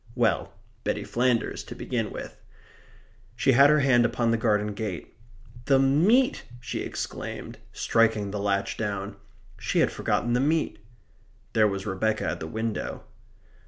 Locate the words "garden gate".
4.37-5.13